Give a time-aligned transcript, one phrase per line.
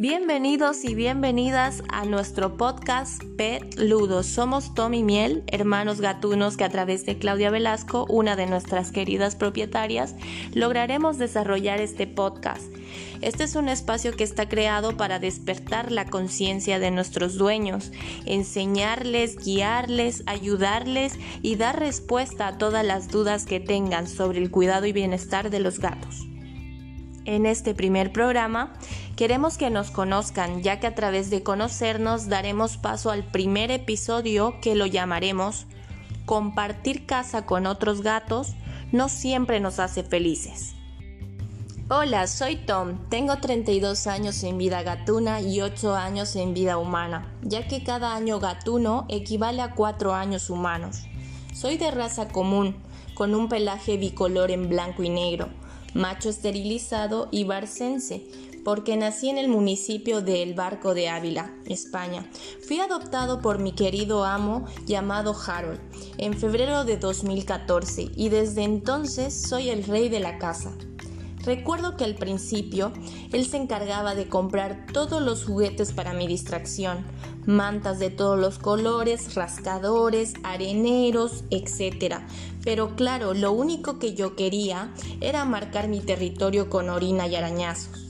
[0.00, 4.22] Bienvenidos y bienvenidas a nuestro podcast Pet Ludo.
[4.22, 8.92] Somos Tom y Miel, hermanos gatunos que a través de Claudia Velasco, una de nuestras
[8.92, 10.14] queridas propietarias,
[10.54, 12.72] lograremos desarrollar este podcast.
[13.20, 17.92] Este es un espacio que está creado para despertar la conciencia de nuestros dueños,
[18.24, 24.86] enseñarles, guiarles, ayudarles y dar respuesta a todas las dudas que tengan sobre el cuidado
[24.86, 26.29] y bienestar de los gatos.
[27.26, 28.72] En este primer programa
[29.14, 34.54] queremos que nos conozcan, ya que a través de conocernos daremos paso al primer episodio
[34.62, 35.66] que lo llamaremos
[36.24, 38.54] Compartir casa con otros gatos
[38.92, 40.74] no siempre nos hace felices.
[41.88, 47.34] Hola, soy Tom, tengo 32 años en vida gatuna y 8 años en vida humana,
[47.42, 51.02] ya que cada año gatuno equivale a 4 años humanos.
[51.52, 52.76] Soy de raza común,
[53.14, 55.48] con un pelaje bicolor en blanco y negro
[55.94, 58.26] macho esterilizado y barcense,
[58.64, 62.28] porque nací en el municipio de El Barco de Ávila, España.
[62.66, 65.80] Fui adoptado por mi querido amo llamado Harold
[66.18, 70.72] en febrero de 2014 y desde entonces soy el rey de la casa.
[71.44, 72.92] Recuerdo que al principio
[73.32, 77.06] él se encargaba de comprar todos los juguetes para mi distracción,
[77.46, 82.16] mantas de todos los colores, rascadores, areneros, etc.
[82.62, 88.06] Pero claro, lo único que yo quería era marcar mi territorio con orina y arañazos.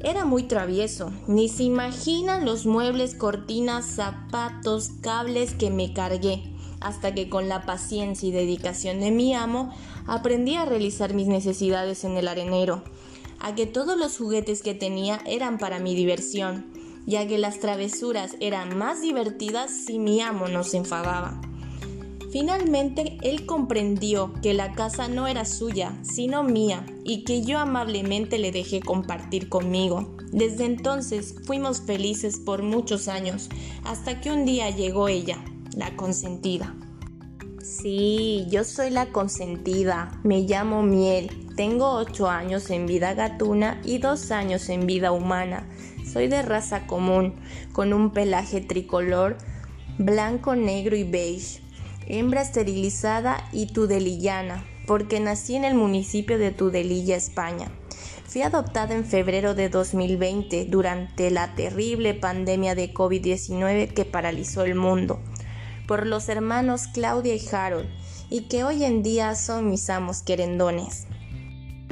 [0.00, 7.14] Era muy travieso, ni se imaginan los muebles, cortinas, zapatos, cables que me cargué hasta
[7.14, 9.74] que con la paciencia y dedicación de mi amo
[10.06, 12.84] aprendí a realizar mis necesidades en el arenero,
[13.40, 16.66] a que todos los juguetes que tenía eran para mi diversión,
[17.08, 21.40] ya que las travesuras eran más divertidas si mi amo no se enfadaba.
[22.30, 28.38] Finalmente, él comprendió que la casa no era suya, sino mía, y que yo amablemente
[28.38, 30.14] le dejé compartir conmigo.
[30.30, 33.48] Desde entonces fuimos felices por muchos años,
[33.84, 35.42] hasta que un día llegó ella,
[35.74, 36.76] la consentida.
[37.62, 43.96] Sí, yo soy la consentida, me llamo Miel, tengo 8 años en vida gatuna y
[43.96, 45.66] 2 años en vida humana.
[46.12, 47.34] Soy de raza común,
[47.72, 49.36] con un pelaje tricolor,
[49.98, 51.60] blanco, negro y beige,
[52.06, 57.70] hembra esterilizada y tudelillana, porque nací en el municipio de Tudelilla, España.
[58.26, 64.74] Fui adoptada en febrero de 2020 durante la terrible pandemia de COVID-19 que paralizó el
[64.74, 65.20] mundo
[65.88, 67.88] por los hermanos Claudia y Harold,
[68.28, 71.07] y que hoy en día son mis amos querendones.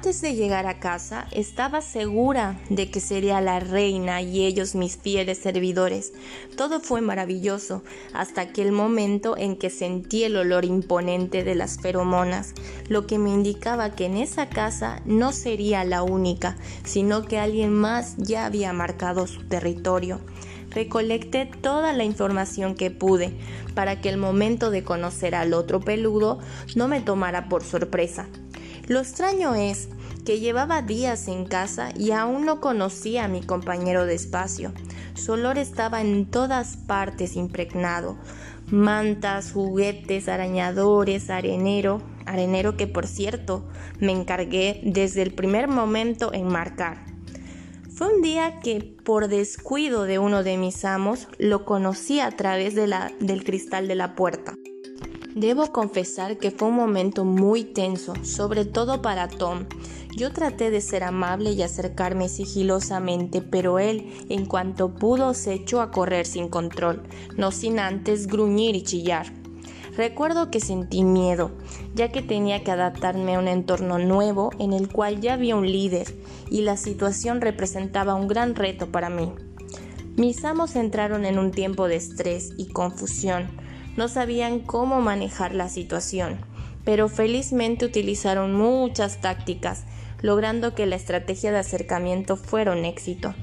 [0.00, 4.96] Antes de llegar a casa estaba segura de que sería la reina y ellos mis
[4.96, 6.14] fieles servidores.
[6.56, 7.82] Todo fue maravilloso
[8.14, 12.54] hasta aquel momento en que sentí el olor imponente de las feromonas,
[12.88, 17.70] lo que me indicaba que en esa casa no sería la única, sino que alguien
[17.70, 20.18] más ya había marcado su territorio
[20.70, 23.36] recolecté toda la información que pude
[23.74, 26.38] para que el momento de conocer al otro peludo
[26.76, 28.28] no me tomara por sorpresa.
[28.90, 29.88] Lo extraño es
[30.24, 34.72] que llevaba días en casa y aún no conocía a mi compañero de espacio.
[35.14, 38.18] Su olor estaba en todas partes impregnado.
[38.66, 43.68] Mantas, juguetes, arañadores, arenero, arenero que por cierto
[44.00, 47.06] me encargué desde el primer momento en marcar.
[47.94, 52.74] Fue un día que, por descuido de uno de mis amos, lo conocí a través
[52.74, 54.56] del cristal de la puerta.
[55.34, 59.66] Debo confesar que fue un momento muy tenso, sobre todo para Tom.
[60.16, 65.82] Yo traté de ser amable y acercarme sigilosamente, pero él, en cuanto pudo, se echó
[65.82, 67.04] a correr sin control,
[67.36, 69.32] no sin antes gruñir y chillar.
[69.96, 71.52] Recuerdo que sentí miedo,
[71.94, 75.70] ya que tenía que adaptarme a un entorno nuevo en el cual ya había un
[75.70, 76.12] líder
[76.50, 79.32] y la situación representaba un gran reto para mí.
[80.16, 83.59] Mis amos entraron en un tiempo de estrés y confusión.
[83.96, 86.38] No sabían cómo manejar la situación,
[86.84, 89.84] pero felizmente utilizaron muchas tácticas,
[90.22, 93.34] logrando que la estrategia de acercamiento fuera un éxito.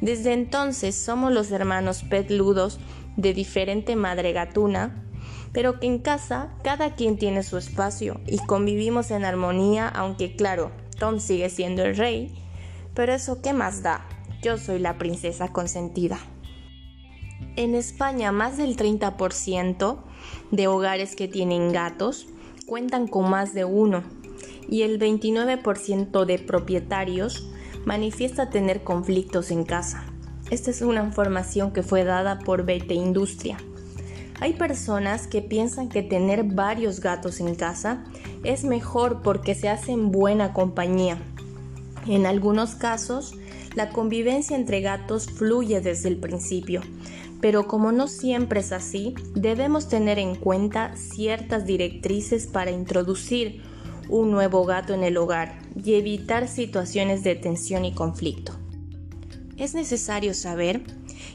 [0.00, 2.78] Desde entonces somos los hermanos petludos
[3.16, 5.04] de diferente madre gatuna,
[5.52, 10.70] pero que en casa cada quien tiene su espacio y convivimos en armonía, aunque claro,
[10.98, 12.34] Tom sigue siendo el rey,
[12.94, 14.06] pero eso qué más da,
[14.42, 16.18] yo soy la princesa consentida.
[17.56, 19.98] En España más del 30%
[20.50, 22.26] de hogares que tienen gatos
[22.66, 24.04] cuentan con más de uno
[24.68, 27.48] y el 29% de propietarios
[27.84, 30.04] manifiesta tener conflictos en casa.
[30.50, 33.56] Esta es una información que fue dada por Bete Industria.
[34.40, 38.04] Hay personas que piensan que tener varios gatos en casa
[38.44, 41.18] es mejor porque se hacen buena compañía.
[42.06, 43.34] En algunos casos,
[43.74, 46.80] La convivencia entre gatos fluye desde el principio,
[47.40, 53.62] pero como no siempre es así, debemos tener en cuenta ciertas directrices para introducir
[54.08, 58.52] un nuevo gato en el hogar y evitar situaciones de tensión y conflicto.
[59.56, 60.82] Es necesario saber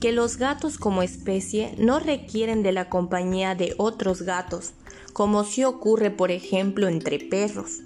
[0.00, 4.72] que los gatos como especie no requieren de la compañía de otros gatos,
[5.12, 7.80] como si ocurre por ejemplo entre perros.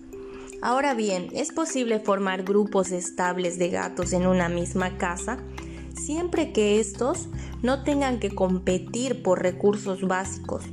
[0.61, 5.39] Ahora bien, es posible formar grupos estables de gatos en una misma casa
[5.99, 7.29] siempre que estos
[7.63, 10.65] no tengan que competir por recursos básicos,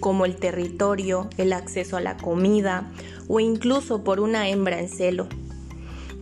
[0.00, 2.90] como el territorio, el acceso a la comida
[3.28, 5.28] o incluso por una hembra en celo.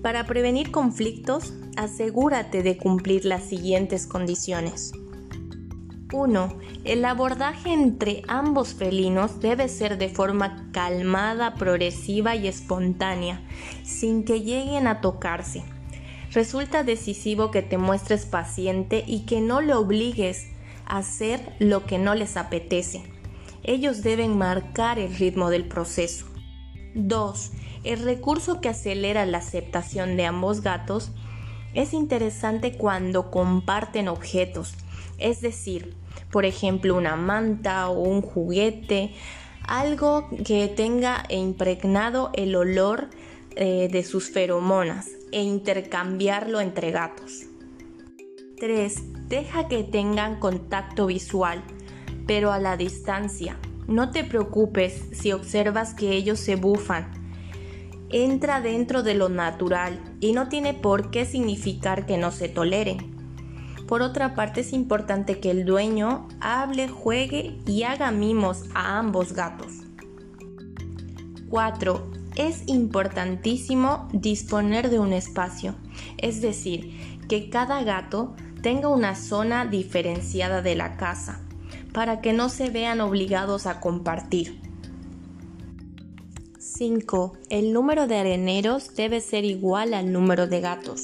[0.02, 4.92] Para prevenir conflictos, asegúrate de cumplir las siguientes condiciones.
[6.12, 6.58] 1.
[6.84, 13.42] El abordaje entre ambos felinos debe ser de forma calmada, progresiva y espontánea,
[13.84, 15.64] sin que lleguen a tocarse.
[16.32, 20.48] Resulta decisivo que te muestres paciente y que no le obligues
[20.84, 23.02] a hacer lo que no les apetece.
[23.62, 26.26] Ellos deben marcar el ritmo del proceso.
[26.94, 27.52] 2.
[27.84, 31.12] El recurso que acelera la aceptación de ambos gatos
[31.72, 34.74] es interesante cuando comparten objetos,
[35.18, 35.94] es decir,
[36.30, 39.14] por ejemplo una manta o un juguete,
[39.62, 43.08] algo que tenga impregnado el olor
[43.54, 47.46] eh, de sus feromonas e intercambiarlo entre gatos.
[48.58, 49.28] 3.
[49.28, 51.62] Deja que tengan contacto visual,
[52.26, 53.58] pero a la distancia.
[53.86, 57.10] No te preocupes si observas que ellos se bufan.
[58.10, 63.16] Entra dentro de lo natural y no tiene por qué significar que no se toleren.
[63.86, 69.32] Por otra parte es importante que el dueño hable, juegue y haga mimos a ambos
[69.32, 69.72] gatos.
[71.48, 72.17] 4.
[72.38, 75.74] Es importantísimo disponer de un espacio,
[76.18, 81.40] es decir, que cada gato tenga una zona diferenciada de la casa
[81.92, 84.60] para que no se vean obligados a compartir.
[86.60, 87.32] 5.
[87.50, 91.02] El número de areneros debe ser igual al número de gatos.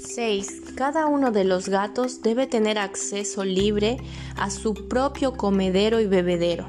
[0.00, 0.72] 6.
[0.74, 3.98] Cada uno de los gatos debe tener acceso libre
[4.36, 6.66] a su propio comedero y bebedero.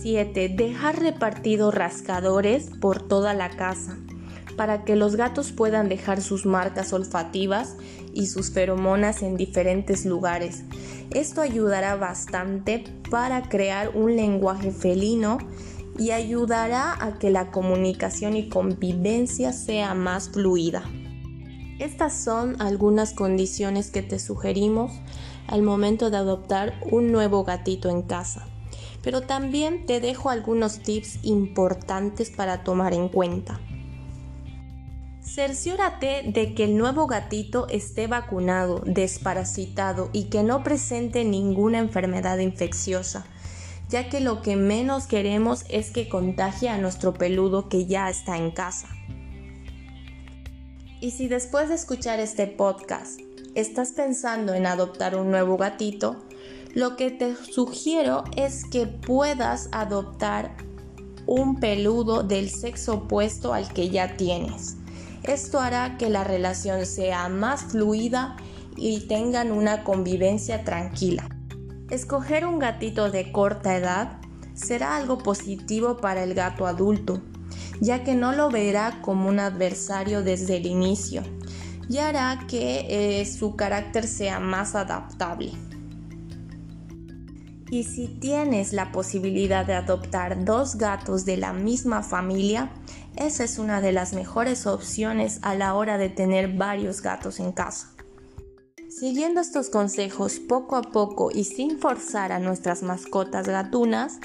[0.00, 0.48] 7.
[0.50, 3.98] Dejar repartidos rascadores por toda la casa
[4.56, 7.76] para que los gatos puedan dejar sus marcas olfativas
[8.12, 10.64] y sus feromonas en diferentes lugares.
[11.10, 15.38] Esto ayudará bastante para crear un lenguaje felino
[15.98, 20.82] y ayudará a que la comunicación y convivencia sea más fluida.
[21.78, 24.92] Estas son algunas condiciones que te sugerimos
[25.46, 28.46] al momento de adoptar un nuevo gatito en casa.
[29.02, 33.60] Pero también te dejo algunos tips importantes para tomar en cuenta.
[35.22, 42.38] Cerciórate de que el nuevo gatito esté vacunado, desparasitado y que no presente ninguna enfermedad
[42.38, 43.26] infecciosa,
[43.90, 48.38] ya que lo que menos queremos es que contagie a nuestro peludo que ya está
[48.38, 48.88] en casa.
[51.00, 53.20] Y si después de escuchar este podcast
[53.54, 56.16] estás pensando en adoptar un nuevo gatito,
[56.78, 60.56] lo que te sugiero es que puedas adoptar
[61.26, 64.76] un peludo del sexo opuesto al que ya tienes.
[65.24, 68.36] Esto hará que la relación sea más fluida
[68.76, 71.28] y tengan una convivencia tranquila.
[71.90, 74.20] Escoger un gatito de corta edad
[74.54, 77.20] será algo positivo para el gato adulto,
[77.80, 81.24] ya que no lo verá como un adversario desde el inicio
[81.88, 85.50] y hará que eh, su carácter sea más adaptable.
[87.70, 92.70] Y si tienes la posibilidad de adoptar dos gatos de la misma familia,
[93.16, 97.52] esa es una de las mejores opciones a la hora de tener varios gatos en
[97.52, 97.92] casa.
[98.88, 104.18] Siguiendo estos consejos poco a poco y sin forzar a nuestras mascotas gatunas,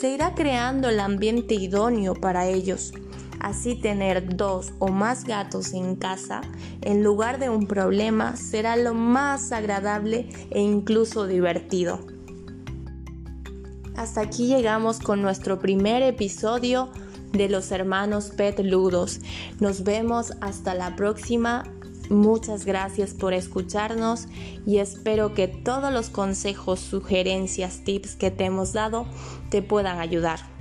[0.00, 2.92] se irá creando el ambiente idóneo para ellos.
[3.38, 6.40] Así tener dos o más gatos en casa
[6.80, 12.17] en lugar de un problema será lo más agradable e incluso divertido.
[13.98, 16.88] Hasta aquí llegamos con nuestro primer episodio
[17.32, 19.18] de los hermanos Pet Ludos.
[19.58, 21.64] Nos vemos hasta la próxima.
[22.08, 24.28] Muchas gracias por escucharnos
[24.64, 29.04] y espero que todos los consejos, sugerencias, tips que te hemos dado
[29.50, 30.57] te puedan ayudar.